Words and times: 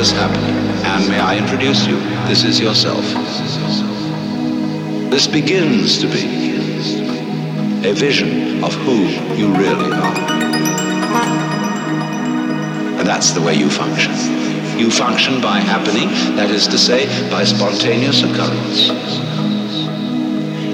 this 0.00 0.12
happening. 0.12 0.56
And 0.86 1.06
may 1.10 1.20
I 1.20 1.36
introduce 1.36 1.86
you? 1.86 1.96
This 2.26 2.42
is 2.42 2.58
yourself. 2.58 3.04
This 5.10 5.26
begins 5.26 5.98
to 5.98 6.06
be 6.06 6.24
a 7.86 7.92
vision 7.92 8.64
of 8.64 8.72
who 8.76 8.96
you 9.36 9.52
really 9.52 9.92
are. 9.92 10.16
And 12.98 13.06
that's 13.06 13.32
the 13.32 13.42
way 13.42 13.52
you 13.52 13.68
function. 13.68 14.12
You 14.78 14.90
function 14.90 15.42
by 15.42 15.60
happening, 15.60 16.08
that 16.34 16.50
is 16.50 16.66
to 16.68 16.78
say, 16.78 17.04
by 17.30 17.44
spontaneous 17.44 18.22
occurrence. 18.22 18.88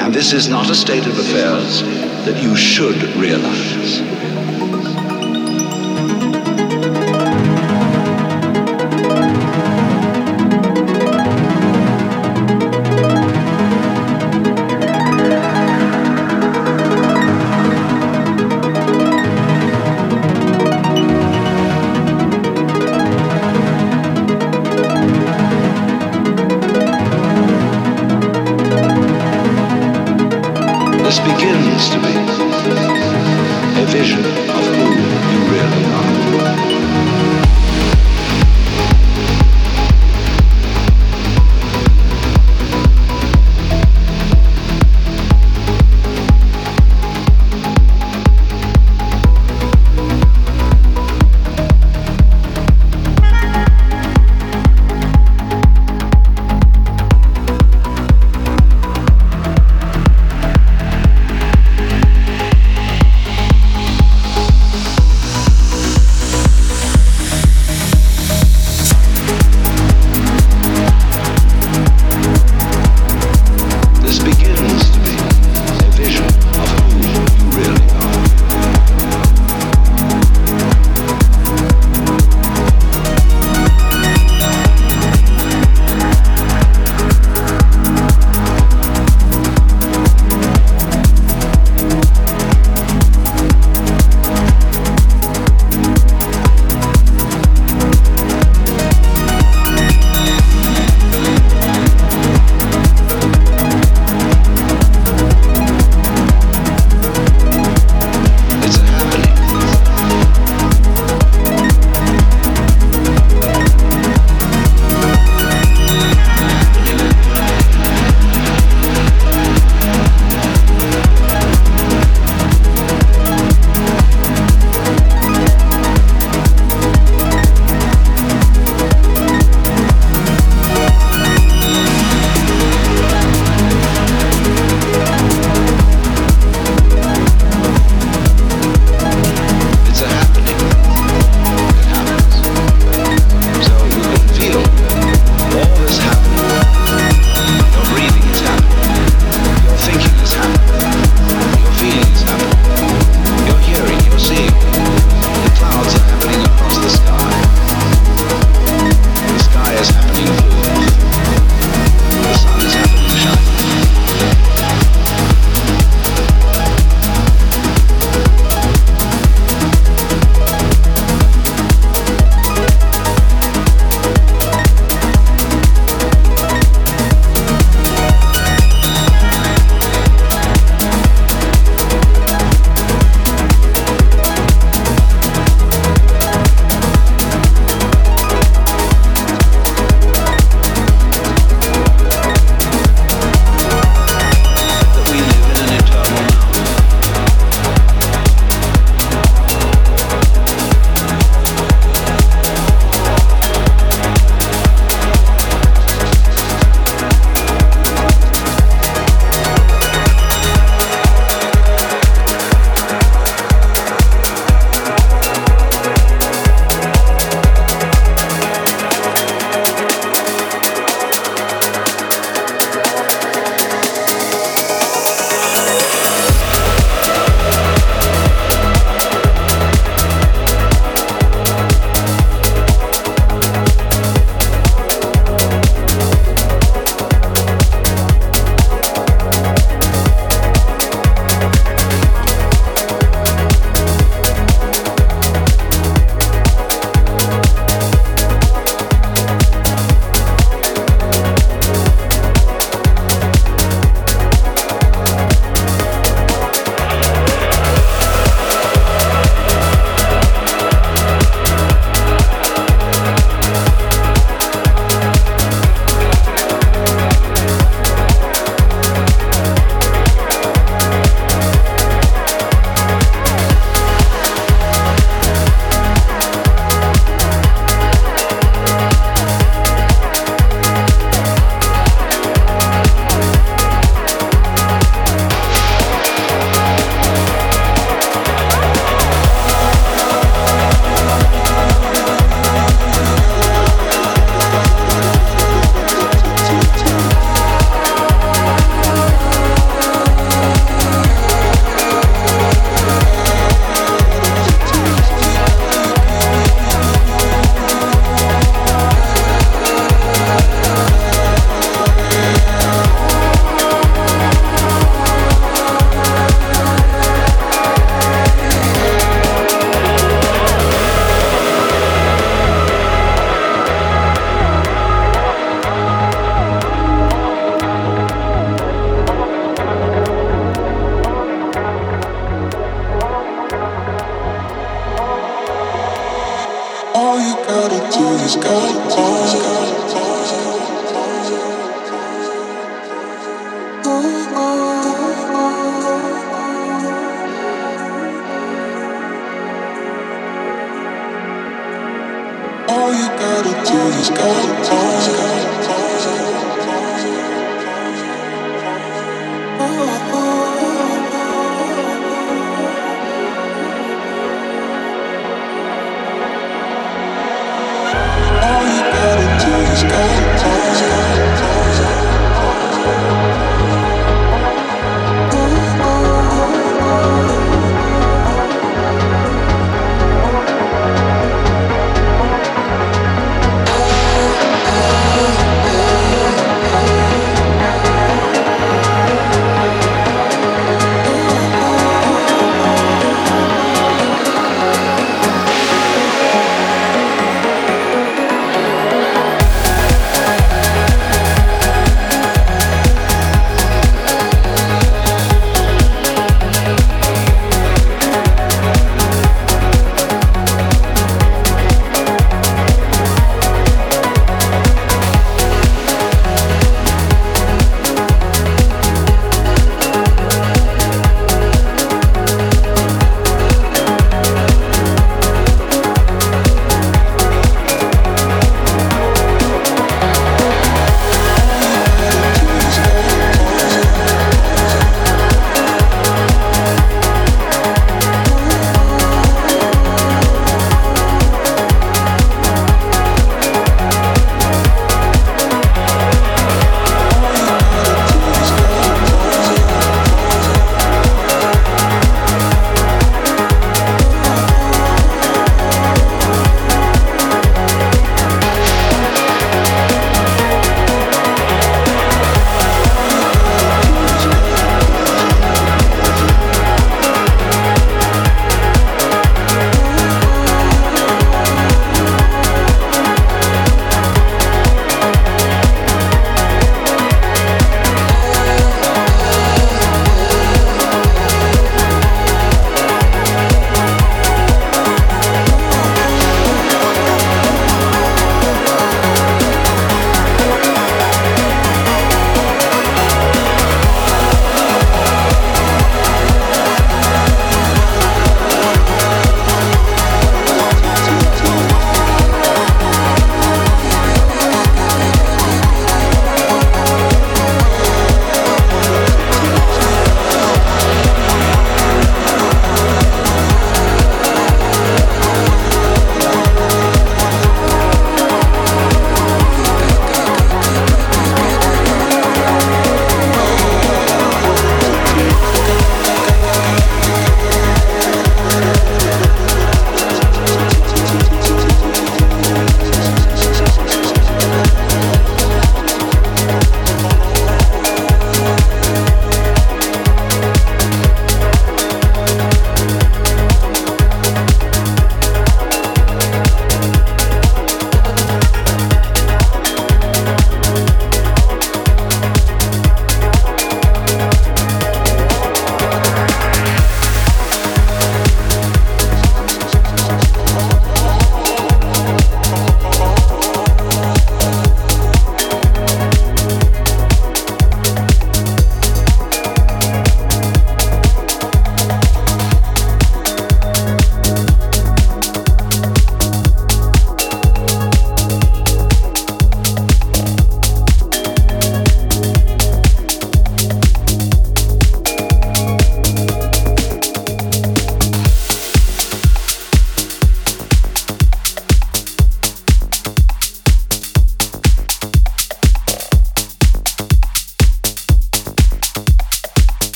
And 0.00 0.14
this 0.14 0.32
is 0.32 0.48
not 0.48 0.70
a 0.70 0.74
state 0.74 1.06
of 1.06 1.18
affairs 1.18 1.82
that 2.24 2.42
you 2.42 2.56
should 2.56 3.02
realize. 3.16 4.09